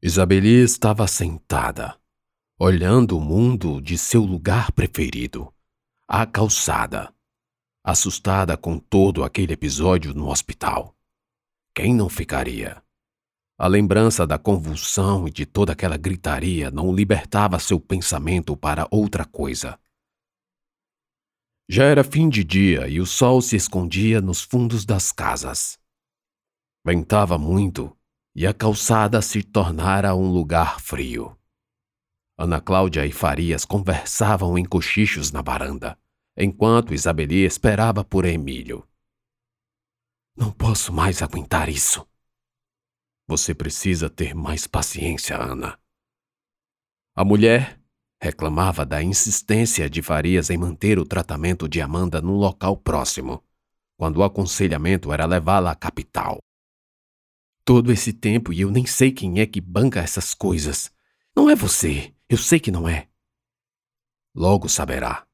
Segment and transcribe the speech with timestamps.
[0.00, 2.00] Isabeli estava sentada,
[2.56, 5.52] olhando o mundo de seu lugar preferido,
[6.06, 7.12] a calçada,
[7.82, 10.96] assustada com todo aquele episódio no hospital.
[11.74, 12.80] Quem não ficaria?
[13.58, 19.24] A lembrança da convulsão e de toda aquela gritaria não libertava seu pensamento para outra
[19.24, 19.80] coisa.
[21.68, 25.76] Já era fim de dia e o sol se escondia nos fundos das casas.
[26.86, 27.97] Ventava muito
[28.38, 31.36] e a calçada se tornara um lugar frio.
[32.38, 35.98] Ana Cláudia e Farias conversavam em cochichos na varanda,
[36.36, 38.86] enquanto Isabeli esperava por Emílio.
[40.36, 42.06] Não posso mais aguentar isso.
[43.26, 45.76] Você precisa ter mais paciência, Ana.
[47.16, 47.80] A mulher
[48.22, 53.42] reclamava da insistência de Farias em manter o tratamento de Amanda num local próximo,
[53.96, 56.38] quando o aconselhamento era levá-la à capital.
[57.68, 60.90] Todo esse tempo e eu nem sei quem é que banca essas coisas.
[61.36, 63.10] Não é você, eu sei que não é.
[64.34, 65.28] Logo saberá.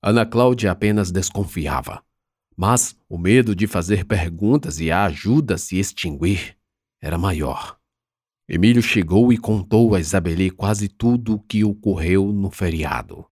[0.00, 2.06] Ana Cláudia apenas desconfiava,
[2.56, 6.56] mas o medo de fazer perguntas e a ajuda se extinguir
[7.02, 7.76] era maior.
[8.48, 13.28] Emílio chegou e contou a Isabeli quase tudo o que ocorreu no feriado.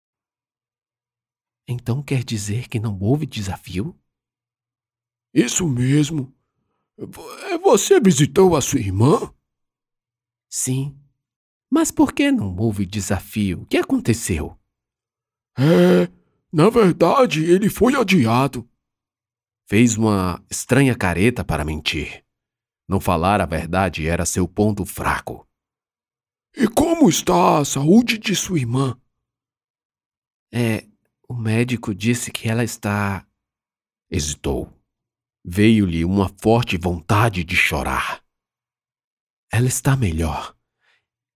[1.67, 3.93] Então quer dizer que não houve desafio?
[5.33, 6.33] Isso mesmo.
[6.97, 9.33] É, você visitou a sua irmã?
[10.49, 10.97] Sim.
[11.69, 13.61] Mas por que não houve desafio?
[13.61, 14.57] O que aconteceu?
[15.57, 16.11] É,
[16.51, 18.69] na verdade, ele foi adiado.
[19.67, 22.25] Fez uma estranha careta para mentir.
[22.87, 25.47] Não falar a verdade era seu ponto fraco.
[26.53, 28.99] E como está a saúde de sua irmã?
[30.53, 30.85] É,
[31.25, 33.25] o médico disse que ela está.
[34.09, 34.69] Hesitou.
[35.43, 38.23] Veio-lhe uma forte vontade de chorar.
[39.51, 40.55] Ela está melhor.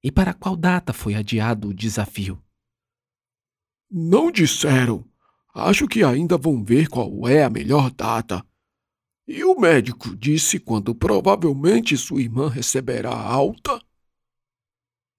[0.04, 2.42] E para qual data foi adiado o desafio?
[3.90, 5.04] Não disseram.
[5.54, 8.46] Acho que ainda vão ver qual é a melhor data.
[9.28, 13.82] E o médico disse quando provavelmente sua irmã receberá alta?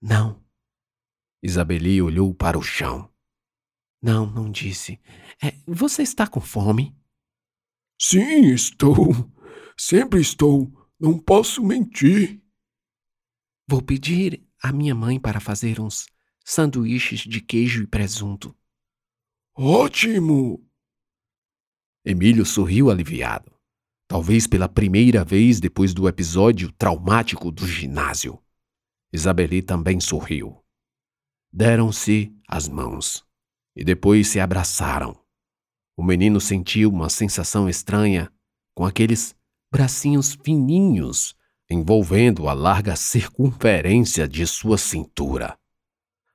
[0.00, 0.40] Não.
[1.42, 3.10] Isabeli olhou para o chão.
[4.00, 5.00] Não, não disse.
[5.42, 6.96] É, você está com fome?
[7.98, 9.30] Sim, estou.
[9.76, 10.70] Sempre estou.
[10.98, 12.42] Não posso mentir.
[13.68, 16.06] Vou pedir à minha mãe para fazer uns
[16.44, 18.56] sanduíches de queijo e presunto.
[19.54, 20.64] Ótimo!
[22.04, 23.52] Emílio sorriu aliviado.
[24.06, 28.40] Talvez pela primeira vez depois do episódio traumático do ginásio.
[29.12, 30.62] Isabeli também sorriu.
[31.52, 33.26] Deram-se as mãos
[33.74, 35.25] e depois se abraçaram.
[35.96, 38.30] O menino sentiu uma sensação estranha
[38.74, 39.34] com aqueles
[39.72, 41.34] bracinhos fininhos
[41.68, 45.58] envolvendo a larga circunferência de sua cintura.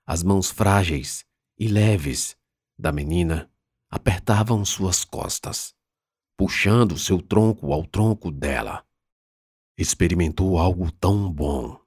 [0.06, 1.24] As mãos frágeis
[1.58, 2.36] e leves
[2.78, 3.50] da menina
[3.90, 5.74] apertavam suas costas,
[6.36, 8.84] puxando seu tronco ao tronco dela.
[9.78, 11.80] Experimentou algo tão bom.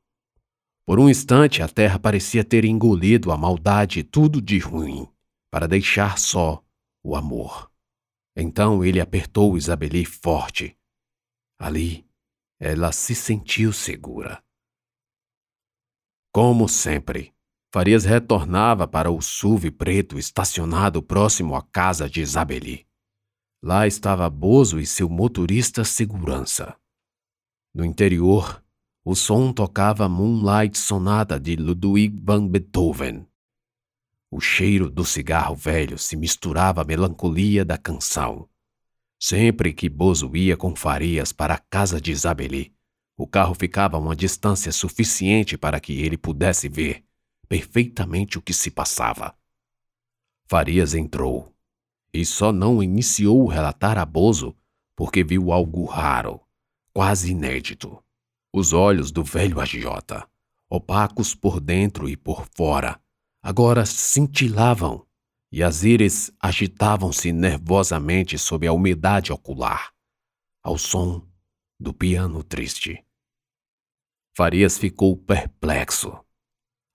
[0.87, 5.09] Por um instante a terra parecia ter engolido a maldade e tudo de ruim,
[5.51, 6.64] para deixar só
[7.05, 7.71] o amor.
[8.35, 10.77] Então ele apertou Isabeli forte.
[11.59, 12.09] Ali,
[12.59, 14.43] ela se sentiu segura.
[16.33, 17.33] Como sempre,
[17.73, 22.87] Farias retornava para o SUV preto estacionado próximo à casa de Isabeli.
[23.63, 26.77] Lá estava Bozo e seu motorista segurança.
[27.75, 28.65] No interior,
[29.05, 33.27] o som tocava Moonlight Sonata de Ludwig van Beethoven.
[34.37, 38.49] O cheiro do cigarro velho se misturava à melancolia da canção.
[39.17, 42.75] Sempre que Bozo ia com Farias para a casa de Isabeli,
[43.17, 47.05] o carro ficava a uma distância suficiente para que ele pudesse ver
[47.49, 49.37] perfeitamente o que se passava.
[50.47, 51.55] Farias entrou
[52.13, 54.53] e só não iniciou o relatar a Bozo
[54.97, 56.41] porque viu algo raro,
[56.93, 58.03] quase inédito.
[58.53, 60.29] Os olhos do velho agiota,
[60.69, 63.01] opacos por dentro e por fora,
[63.45, 65.05] agora cintilavam
[65.53, 69.93] e as íris agitavam-se nervosamente sob a umidade ocular,
[70.63, 71.23] ao som
[71.79, 73.05] do piano triste.
[74.35, 76.19] Farias ficou perplexo.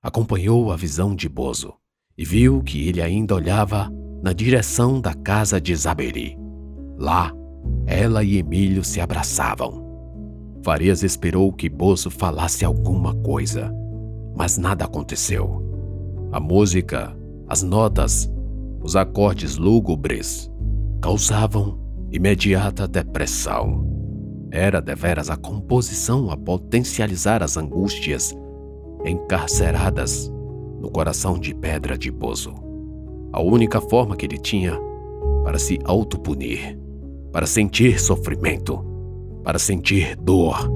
[0.01, 1.75] Acompanhou a visão de Bozo
[2.17, 3.87] e viu que ele ainda olhava
[4.23, 6.35] na direção da casa de Isabeli.
[6.97, 7.31] Lá,
[7.85, 9.87] ela e Emílio se abraçavam.
[10.63, 13.71] Farias esperou que Bozo falasse alguma coisa,
[14.35, 15.69] mas nada aconteceu.
[16.31, 17.15] A música,
[17.47, 18.31] as notas,
[18.83, 20.49] os acordes lúgubres
[21.01, 21.79] causavam
[22.11, 23.87] imediata depressão.
[24.51, 28.35] era deveras a composição a potencializar as angústias
[29.05, 30.31] encarceradas
[30.79, 32.53] no coração de pedra de Bozo.
[33.31, 34.79] A única forma que ele tinha
[35.43, 36.79] para se autopunir,
[37.31, 38.83] para sentir sofrimento,
[39.43, 40.69] para sentir dor,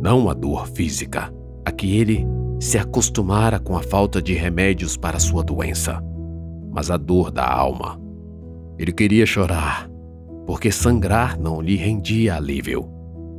[0.00, 1.32] não a dor física,
[1.64, 2.26] a que ele
[2.60, 6.02] se acostumara com a falta de remédios para sua doença,
[6.72, 8.00] mas a dor da alma.
[8.78, 9.88] Ele queria chorar,
[10.46, 12.88] porque sangrar não lhe rendia alívio,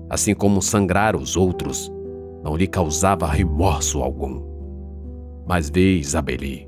[0.10, 1.92] assim como sangrar os outros
[2.44, 4.42] não lhe causava remorso algum.
[5.48, 6.68] Mas ver Isabeli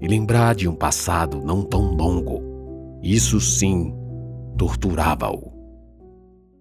[0.00, 2.40] e lembrar de um passado não tão longo,
[3.02, 3.92] isso sim
[4.56, 5.52] torturava-o.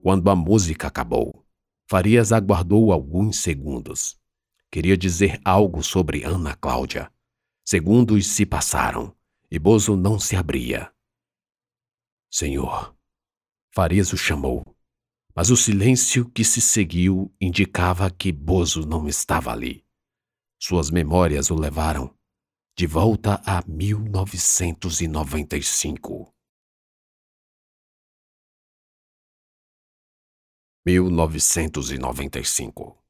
[0.02, 1.44] Quando a música acabou,
[1.90, 4.17] Farias aguardou alguns segundos.
[4.72, 7.12] Queria dizer algo sobre Ana Cláudia.
[7.66, 9.16] Segundos se passaram
[9.50, 10.94] e Bozo não se abria.
[12.30, 12.94] Senhor,
[13.74, 14.66] Farias o chamou,
[15.34, 19.86] mas o silêncio que se seguiu indicava que Bozo não estava ali.
[20.60, 22.14] Suas memórias o levaram
[22.78, 26.34] de volta a 1995.
[30.86, 33.07] 1995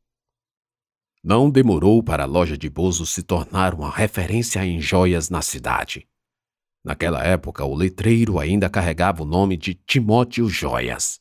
[1.30, 6.08] Não demorou para a loja de Bozo se tornar uma referência em joias na cidade.
[6.82, 11.20] Naquela época, o letreiro ainda carregava o nome de Timóteo Joias.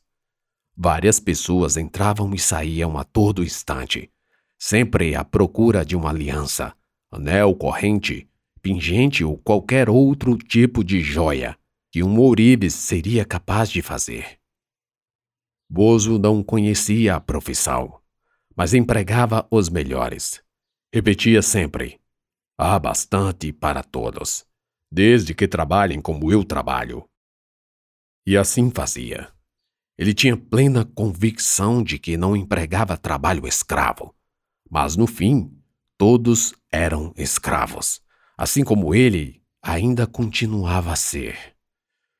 [0.77, 4.09] Várias pessoas entravam e saíam a todo instante,
[4.57, 6.73] sempre à procura de uma aliança,
[7.11, 8.29] anel, corrente
[8.61, 11.57] pingente ou qualquer outro tipo de joia
[11.91, 14.39] que um ourives seria capaz de fazer.
[15.69, 17.99] Bozo não conhecia a profissão,
[18.57, 20.41] mas empregava os melhores.
[20.93, 22.01] Repetia sempre:
[22.57, 24.45] há bastante para todos,
[24.91, 27.07] desde que trabalhem como eu trabalho.
[28.25, 29.31] E assim fazia.
[29.97, 34.15] Ele tinha plena convicção de que não empregava trabalho escravo,
[34.69, 35.55] mas no fim,
[35.97, 38.01] todos eram escravos
[38.37, 41.55] assim como ele ainda continuava a ser.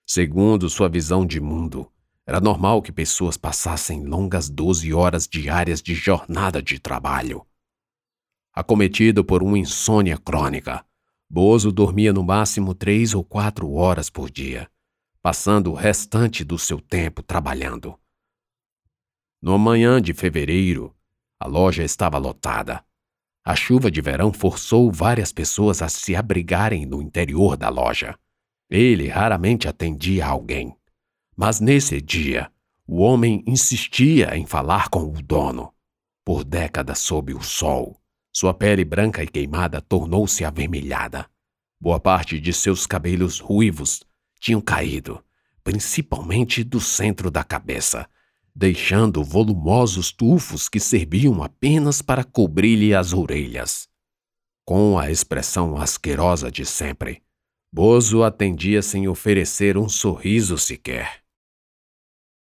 [0.05, 1.91] Segundo sua visão de mundo,
[2.27, 7.47] era normal que pessoas passassem longas 12 horas diárias de jornada de trabalho.
[8.53, 10.85] Acometido por uma insônia crônica,
[11.29, 14.69] Bozo dormia no máximo três ou quatro horas por dia,
[15.21, 17.97] passando o restante do seu tempo trabalhando.
[19.41, 20.94] No manhã de fevereiro,
[21.39, 22.83] a loja estava lotada.
[23.45, 28.19] A chuva de verão forçou várias pessoas a se abrigarem no interior da loja.
[28.69, 30.75] Ele raramente atendia alguém.
[31.37, 32.51] Mas nesse dia,
[32.87, 35.71] o homem insistia em falar com o dono.
[36.25, 38.01] Por décadas sob o sol,
[38.33, 41.29] sua pele branca e queimada tornou-se avermelhada.
[41.79, 44.03] Boa parte de seus cabelos ruivos
[44.39, 45.23] tinham caído,
[45.63, 48.09] principalmente do centro da cabeça,
[48.55, 53.87] deixando volumosos tufos que serviam apenas para cobrir-lhe as orelhas.
[54.65, 57.21] Com a expressão asquerosa de sempre,
[57.71, 61.26] Bozo atendia sem oferecer um sorriso sequer.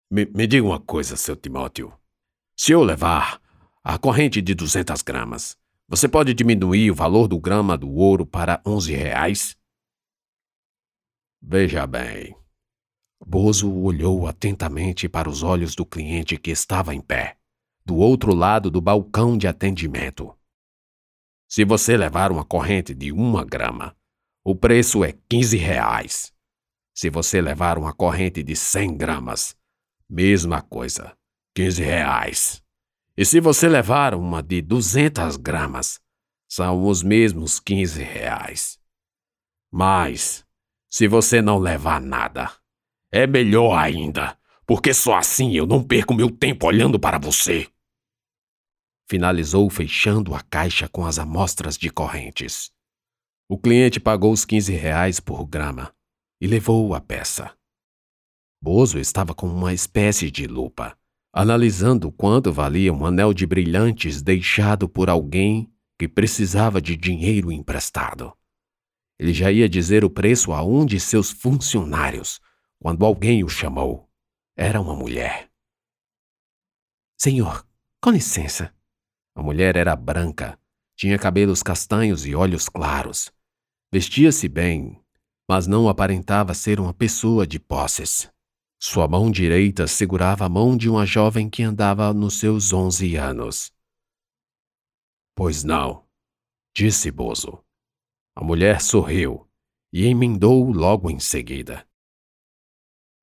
[0.09, 1.93] Me, me diga uma coisa, seu Timóteo.
[2.55, 3.41] Se eu levar
[3.83, 5.57] a corrente de 200 gramas,
[5.87, 9.57] você pode diminuir o valor do grama do ouro para 11 reais?
[11.41, 12.35] Veja bem,
[13.25, 17.37] Bozo olhou atentamente para os olhos do cliente que estava em pé,
[17.85, 20.33] do outro lado do balcão de atendimento.
[21.49, 23.95] Se você levar uma corrente de uma grama,
[24.43, 26.33] o preço é 15 reais.
[26.93, 29.56] Se você levar uma corrente de 100 gramas,
[30.09, 31.15] mesma coisa,
[31.55, 32.63] 15 reais.
[33.15, 35.99] E se você levar uma de 200 gramas,
[36.47, 38.79] são os mesmos 15 reais.
[39.71, 40.45] Mas,
[40.89, 42.51] se você não levar nada,
[43.11, 47.67] é melhor ainda, porque só assim eu não perco meu tempo olhando para você.
[49.09, 52.71] Finalizou fechando a caixa com as amostras de correntes.
[53.49, 55.93] O cliente pagou os 15 reais por grama
[56.39, 57.56] e levou a peça.
[58.61, 60.97] Bozo estava com uma espécie de lupa,
[61.31, 68.33] analisando quanto valia um anel de brilhantes deixado por alguém que precisava de dinheiro emprestado.
[69.19, 72.39] Ele já ia dizer o preço a um de seus funcionários
[72.79, 74.09] quando alguém o chamou.
[74.55, 75.49] Era uma mulher.
[77.19, 77.65] Senhor,
[78.01, 78.73] com licença.
[79.35, 80.59] A mulher era branca,
[80.95, 83.31] tinha cabelos castanhos e olhos claros.
[83.91, 84.99] Vestia-se bem,
[85.47, 88.31] mas não aparentava ser uma pessoa de posses.
[88.79, 93.71] Sua mão direita segurava a mão de uma jovem que andava nos seus onze anos.
[95.35, 96.05] Pois não,
[96.75, 97.63] disse Bozo.
[98.35, 99.49] A mulher sorriu
[99.91, 101.87] e emendou logo em seguida.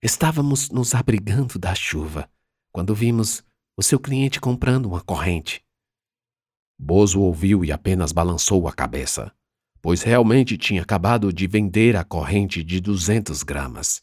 [0.02, 2.28] Estávamos nos abrigando da chuva
[2.73, 3.44] quando vimos
[3.76, 5.64] o seu cliente comprando uma corrente.
[6.76, 9.32] Bozo ouviu e apenas balançou a cabeça,
[9.80, 14.02] pois realmente tinha acabado de vender a corrente de 200 gramas.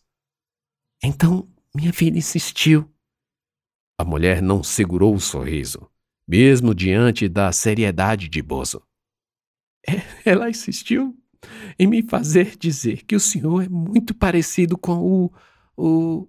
[1.03, 2.89] Então, minha filha insistiu.
[3.98, 5.89] A mulher não segurou o sorriso,
[6.27, 8.86] mesmo diante da seriedade de Bozo.
[9.88, 9.93] É,
[10.29, 11.17] ela insistiu
[11.77, 15.34] em me fazer dizer que o senhor é muito parecido com o.
[15.75, 16.27] o.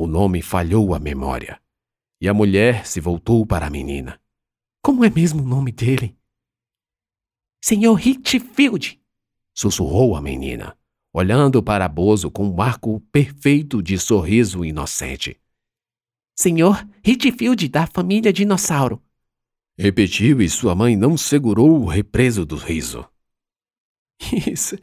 [0.00, 1.60] O nome falhou a memória,
[2.20, 4.20] e a mulher se voltou para a menina.
[4.82, 6.16] Como é mesmo o nome dele?
[7.60, 9.00] Senhor Hitfield,
[9.52, 10.77] sussurrou a menina,
[11.18, 15.36] olhando para Bozo com um arco perfeito de sorriso inocente.
[16.36, 19.02] Senhor Hitfield da família Dinossauro.
[19.76, 23.04] Repetiu e sua mãe não segurou o represo do riso.
[24.46, 24.76] Isso.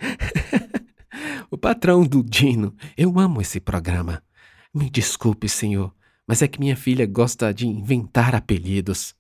[1.50, 2.76] o patrão do Dino.
[2.98, 4.22] Eu amo esse programa.
[4.74, 5.96] Me desculpe, senhor,
[6.28, 9.16] mas é que minha filha gosta de inventar apelidos.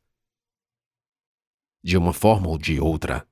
[1.81, 3.25] De uma forma ou de outra,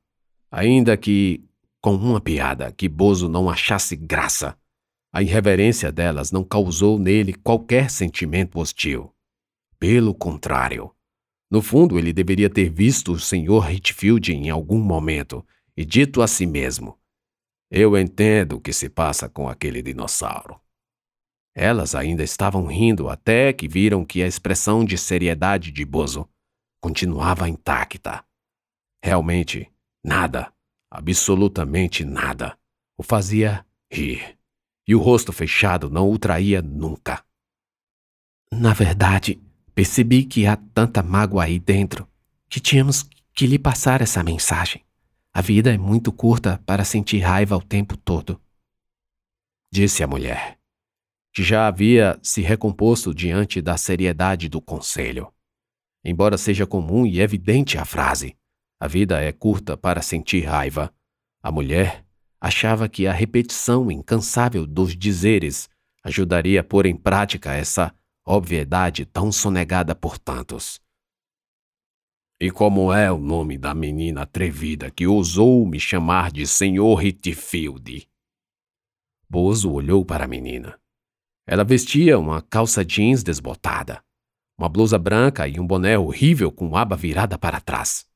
[0.49, 1.43] ainda que
[1.83, 4.57] com uma piada que Bozo não achasse graça,
[5.13, 9.13] a irreverência delas não causou nele qualquer sentimento hostil.
[9.77, 10.95] Pelo contrário,
[11.51, 13.69] no fundo ele deveria ter visto o Sr.
[13.69, 16.97] Hitfield em algum momento e dito a si mesmo:
[17.69, 20.57] Eu entendo o que se passa com aquele dinossauro.
[21.53, 26.29] Elas ainda estavam rindo até que viram que a expressão de seriedade de Bozo
[26.81, 28.23] continuava intacta.
[29.03, 29.69] Realmente,
[30.01, 30.51] nada,
[30.93, 32.55] absolutamente nada,
[32.95, 34.37] o fazia rir.
[34.87, 37.23] E o rosto fechado não o traía nunca.
[38.51, 39.41] Na verdade,
[39.73, 42.07] percebi que há tanta mágoa aí dentro
[42.47, 44.83] que tínhamos que lhe passar essa mensagem.
[45.33, 48.39] A vida é muito curta para sentir raiva o tempo todo.
[49.71, 50.59] Disse a mulher,
[51.33, 55.33] que já havia se recomposto diante da seriedade do conselho.
[56.05, 58.37] Embora seja comum e evidente a frase,
[58.83, 60.93] a vida é curta para sentir raiva,
[61.41, 62.05] a mulher
[62.41, 65.69] achava que a repetição incansável dos dizeres
[66.03, 70.81] ajudaria a pôr em prática essa obviedade tão sonegada por tantos.
[72.41, 78.05] E como é o nome da menina atrevida que ousou me chamar de Senhor Hitfield?
[79.29, 80.77] Bozo olhou para a menina.
[81.47, 84.03] Ela vestia uma calça jeans desbotada,
[84.57, 88.11] uma blusa branca e um boné horrível com aba virada para trás.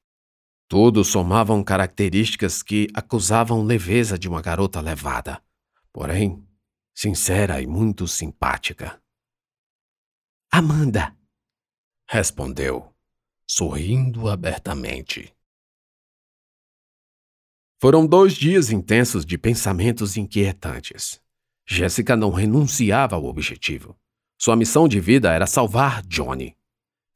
[0.68, 5.42] Todos somavam características que acusavam leveza de uma garota levada,
[5.94, 6.46] porém
[6.94, 9.02] sincera e muito simpática.
[10.52, 11.16] Amanda,
[12.10, 12.94] respondeu
[13.50, 15.34] sorrindo abertamente.
[17.80, 21.22] Foram dois dias intensos de pensamentos inquietantes.
[21.66, 23.98] Jéssica não renunciava ao objetivo.
[24.38, 26.58] Sua missão de vida era salvar Johnny.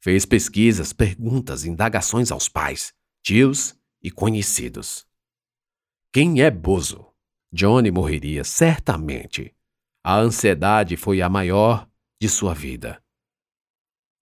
[0.00, 5.06] Fez pesquisas, perguntas, indagações aos pais, tios e conhecidos.
[6.12, 7.06] Quem é Bozo?
[7.52, 9.54] Johnny morreria certamente.
[10.02, 11.88] A ansiedade foi a maior
[12.20, 13.02] de sua vida.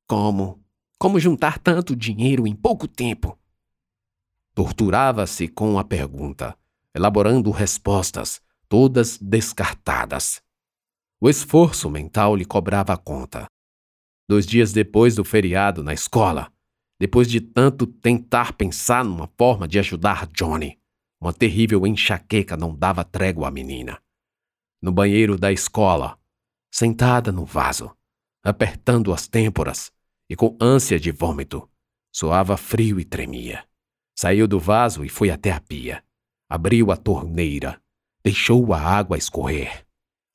[0.06, 0.60] Como
[0.98, 3.38] como juntar tanto dinheiro em pouco tempo?
[4.54, 6.54] Torturava-se com a pergunta,
[6.94, 10.42] elaborando respostas, todas descartadas.
[11.18, 13.46] O esforço mental lhe cobrava a conta.
[14.28, 16.52] Dois dias depois do feriado na escola,
[17.00, 20.78] depois de tanto tentar pensar numa forma de ajudar Johnny,
[21.18, 23.98] uma terrível enxaqueca não dava trégua à menina.
[24.82, 26.18] No banheiro da escola,
[26.70, 27.90] sentada no vaso,
[28.44, 29.90] apertando as têmporas,
[30.28, 31.66] e com ânsia de vômito.
[32.12, 33.64] Soava frio e tremia.
[34.14, 36.04] Saiu do vaso e foi até a pia.
[36.50, 37.80] Abriu a torneira.
[38.22, 39.86] Deixou a água escorrer.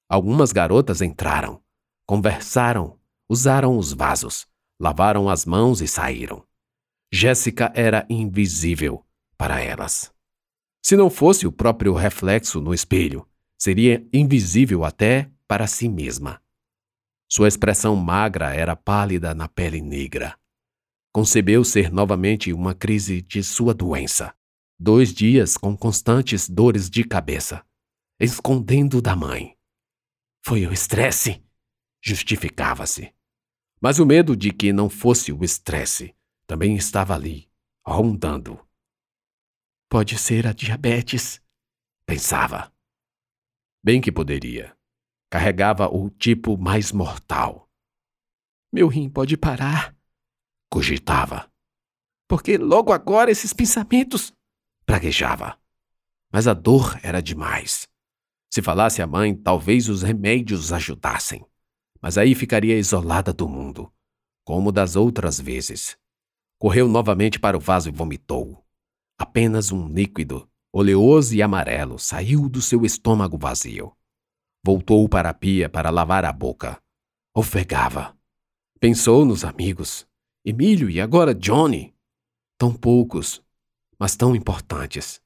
[0.09, 1.61] Algumas garotas entraram.
[2.07, 2.99] Conversaram.
[3.29, 4.47] Usaram os vasos.
[4.79, 6.43] Lavaram as mãos e saíram.
[7.15, 9.01] Jéssica era invisível
[9.37, 10.11] para elas.
[10.85, 13.25] Se não fosse o próprio reflexo no espelho,
[13.57, 16.41] seria invisível até para si mesma.
[17.31, 20.37] Sua expressão magra era pálida na pele negra.
[21.13, 24.35] Concebeu ser novamente uma crise de sua doença.
[24.77, 27.65] Dois dias com constantes dores de cabeça,
[28.19, 29.55] escondendo da mãe.
[30.45, 31.41] Foi o estresse,
[32.03, 33.13] justificava-se.
[33.79, 36.13] Mas o medo de que não fosse o estresse
[36.47, 37.49] também estava ali,
[37.85, 38.59] rondando.
[39.89, 41.41] Pode ser a diabetes,
[42.05, 42.71] pensava.
[43.83, 44.75] Bem que poderia
[45.35, 47.69] carregava o tipo mais mortal.
[48.71, 49.93] Meu rim pode parar,
[50.69, 51.51] cogitava.
[52.25, 54.31] Porque logo agora esses pensamentos.
[54.85, 55.59] praguejava.
[56.31, 57.85] Mas a dor era demais.
[58.49, 61.45] Se falasse à mãe, talvez os remédios ajudassem.
[62.01, 63.91] Mas aí ficaria isolada do mundo.
[64.45, 65.97] como das outras vezes.
[66.57, 68.65] Correu novamente para o vaso e vomitou.
[69.17, 73.95] Apenas um líquido, oleoso e amarelo, saiu do seu estômago vazio.
[74.63, 76.81] Voltou para a pia para lavar a boca.
[77.35, 78.17] Ofegava.
[78.79, 80.07] Pensou nos amigos.
[80.43, 81.93] Emílio e agora Johnny.
[82.57, 83.43] Tão poucos,
[83.99, 85.21] mas tão importantes.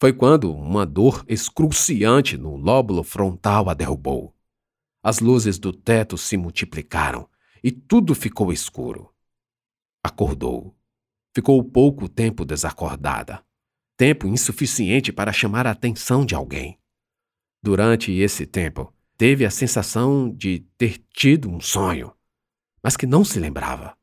[0.00, 4.34] Foi quando uma dor excruciante no lóbulo frontal a derrubou.
[5.02, 7.28] As luzes do teto se multiplicaram
[7.62, 9.11] e tudo ficou escuro.
[10.02, 10.76] Acordou.
[11.34, 13.44] Ficou pouco tempo desacordada.
[13.96, 16.78] Tempo insuficiente para chamar a atenção de alguém.
[17.62, 22.12] Durante esse tempo, teve a sensação de ter tido um sonho,
[22.82, 23.96] mas que não se lembrava.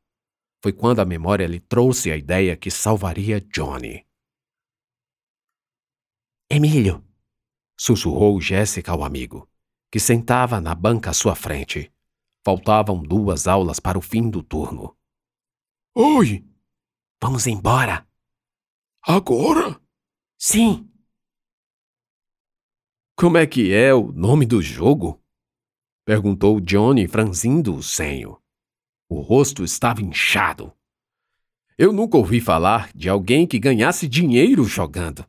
[0.62, 4.06] Foi quando a memória lhe trouxe a ideia que salvaria Johnny.
[6.50, 7.04] Emílio!
[7.78, 9.48] sussurrou Jéssica ao amigo,
[9.90, 11.90] que sentava na banca à sua frente.
[12.44, 14.96] Faltavam duas aulas para o fim do turno.
[15.92, 16.48] Oi!
[17.20, 18.06] Vamos embora!
[19.02, 19.80] Agora?
[20.38, 20.88] Sim!
[23.16, 25.20] Como é que é o nome do jogo?
[26.04, 28.40] perguntou Johnny, franzindo o senho.
[29.08, 30.72] O rosto estava inchado.
[31.76, 35.26] Eu nunca ouvi falar de alguém que ganhasse dinheiro jogando.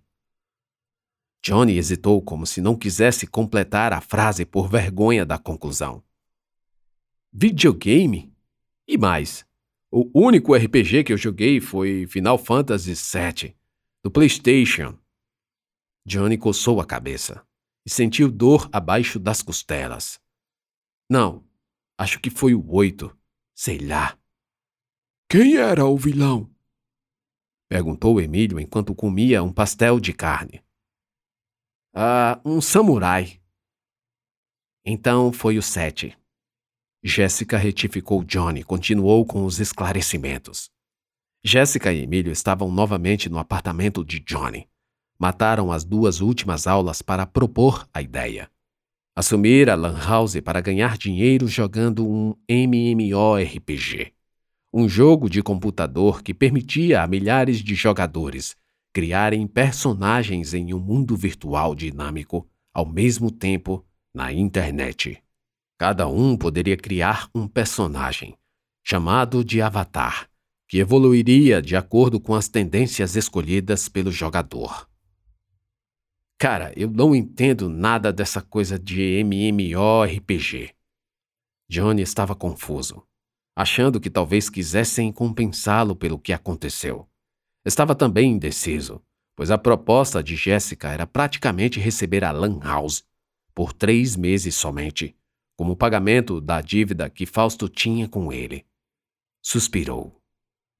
[1.44, 6.04] Johnny hesitou como se não quisesse completar a frase por vergonha da conclusão.
[7.34, 8.32] Videogame?
[8.88, 9.44] E mais,
[9.92, 13.54] o único RPG que eu joguei foi Final Fantasy VII,
[14.02, 14.98] do PlayStation.
[16.08, 17.46] Johnny coçou a cabeça
[17.86, 20.18] e sentiu dor abaixo das costelas.
[21.10, 21.46] Não,
[21.98, 23.16] acho que foi o oito,
[23.54, 24.18] sei lá.
[25.30, 26.50] Quem era o vilão?
[27.70, 30.64] Perguntou Emílio enquanto comia um pastel de carne.
[31.94, 33.42] Ah, um samurai.
[34.86, 36.18] Então foi o sete.
[37.04, 40.70] Jéssica retificou Johnny, continuou com os esclarecimentos.
[41.44, 44.68] Jéssica e Emílio estavam novamente no apartamento de Johnny.
[45.18, 48.50] Mataram as duas últimas aulas para propor a ideia.
[49.16, 54.14] Assumir a Lan House para ganhar dinheiro jogando um MMORPG.
[54.72, 58.56] Um jogo de computador que permitia a milhares de jogadores
[58.94, 63.84] criarem personagens em um mundo virtual dinâmico ao mesmo tempo
[64.14, 65.22] na internet.
[65.82, 68.38] Cada um poderia criar um personagem,
[68.84, 70.30] chamado de avatar,
[70.68, 74.88] que evoluiria de acordo com as tendências escolhidas pelo jogador.
[76.38, 80.70] Cara, eu não entendo nada dessa coisa de MMORPG.
[81.68, 83.02] Johnny estava confuso,
[83.56, 87.10] achando que talvez quisessem compensá-lo pelo que aconteceu.
[87.66, 89.02] Estava também indeciso,
[89.36, 93.04] pois a proposta de Jéssica era praticamente receber a Lan House
[93.56, 95.16] por três meses somente,
[95.56, 98.66] como pagamento da dívida que Fausto tinha com ele.
[99.42, 100.22] Suspirou.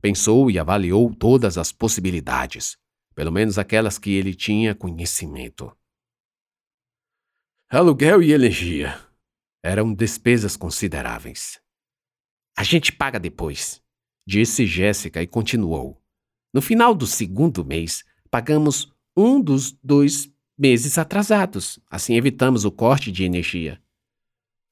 [0.02, 2.78] Pensou e avaliou todas as possibilidades,
[3.14, 5.72] pelo menos aquelas que ele tinha conhecimento.
[7.70, 9.00] Aluguel e energia
[9.64, 11.62] eram despesas consideráveis.
[12.58, 13.82] A gente paga depois,
[14.28, 16.02] disse Jéssica e continuou.
[16.54, 21.80] No final do segundo mês, pagamos um dos dois meses atrasados.
[21.90, 23.82] Assim evitamos o corte de energia.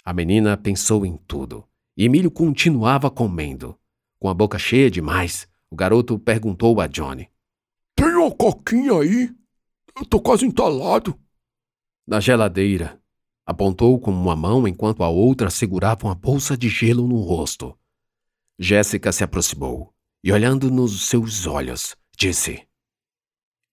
[0.09, 1.63] A menina pensou em tudo.
[1.95, 3.77] E Emílio continuava comendo.
[4.17, 7.29] Com a boca cheia demais, o garoto perguntou a Johnny:
[7.93, 9.29] Tem uma coquinha aí?
[9.95, 11.15] Eu tô quase entalado.
[12.07, 12.99] Na geladeira.
[13.45, 17.77] Apontou com uma mão enquanto a outra segurava uma bolsa de gelo no rosto.
[18.57, 19.93] Jéssica se aproximou
[20.23, 22.67] e, olhando nos seus olhos, disse: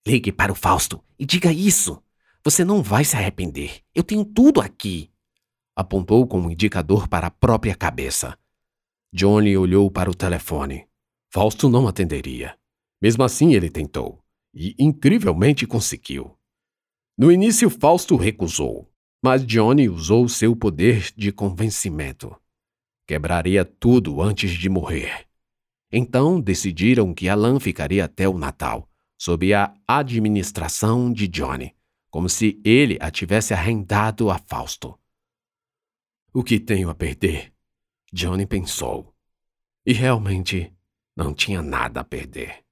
[0.07, 1.99] Ligue para o Fausto e diga isso.
[2.45, 3.81] Você não vai se arrepender.
[3.95, 5.11] Eu tenho tudo aqui.
[5.77, 8.39] Apontou com um indicador para a própria cabeça.
[9.13, 10.89] Johnny olhou para o telefone.
[11.31, 12.59] Fausto não atenderia.
[13.01, 14.25] Mesmo assim, ele tentou.
[14.55, 16.35] E incrivelmente conseguiu.
[17.19, 18.91] No início, Fausto recusou,
[19.23, 22.35] mas Johnny usou seu poder de convencimento.
[23.07, 25.27] Quebraria tudo antes de morrer.
[25.93, 31.75] Então decidiram que Alan ficaria até o Natal, sob a administração de Johnny,
[32.11, 34.99] como se ele a tivesse arrendado a Fausto.
[36.39, 37.51] O que tenho a perder?
[38.13, 39.17] Johnny pensou.
[39.87, 40.71] E realmente
[41.17, 42.63] não tinha nada a perder.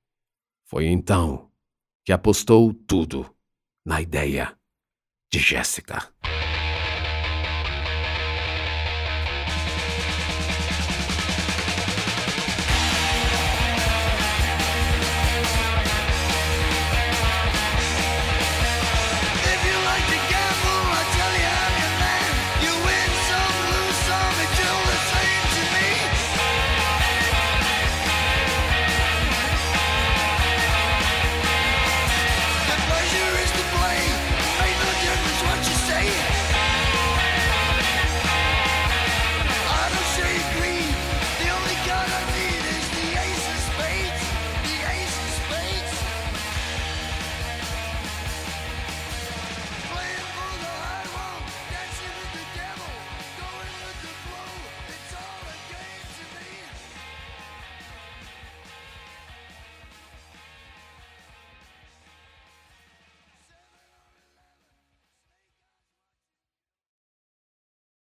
[0.66, 1.50] Foi então
[2.04, 3.34] que apostou tudo
[3.82, 4.54] na ideia
[5.32, 6.12] de Jéssica.